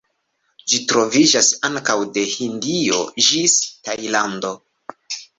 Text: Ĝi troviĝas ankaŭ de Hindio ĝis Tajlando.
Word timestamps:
Ĝi 0.71 0.77
troviĝas 0.91 1.49
ankaŭ 1.67 1.95
de 2.15 2.23
Hindio 2.31 3.01
ĝis 3.27 3.57
Tajlando. 3.89 4.51